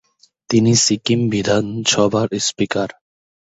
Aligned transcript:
তিনি 0.49 0.71
সিকিম 0.83 1.19
বিধানসভার 1.31 2.29
স্পিকার। 2.39 2.89